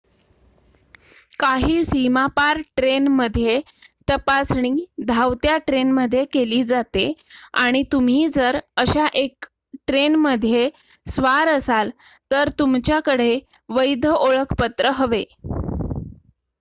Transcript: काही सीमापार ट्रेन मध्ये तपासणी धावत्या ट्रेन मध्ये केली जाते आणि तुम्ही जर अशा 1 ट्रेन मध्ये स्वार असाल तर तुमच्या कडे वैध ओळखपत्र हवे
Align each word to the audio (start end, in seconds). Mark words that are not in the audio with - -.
काही 1.39 1.83
सीमापार 1.85 2.61
ट्रेन 2.77 3.07
मध्ये 3.09 3.59
तपासणी 4.07 4.71
धावत्या 5.07 5.57
ट्रेन 5.67 5.91
मध्ये 5.91 6.23
केली 6.31 6.63
जाते 6.63 7.05
आणि 7.59 7.83
तुम्ही 7.91 8.27
जर 8.35 8.57
अशा 8.77 9.05
1 9.15 9.45
ट्रेन 9.87 10.15
मध्ये 10.17 10.69
स्वार 11.05 11.49
असाल 11.49 11.89
तर 12.31 12.49
तुमच्या 12.59 12.99
कडे 13.05 13.39
वैध 13.69 14.07
ओळखपत्र 14.07 14.91
हवे 14.95 15.23